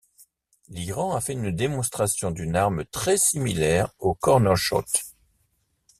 [0.69, 4.83] L'Iran a fait une démonstration d'une arme très similaire au CornerShot.